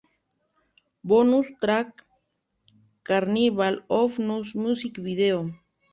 [1.03, 2.03] Bonus Track:
[3.03, 5.51] Carnival of Rust music video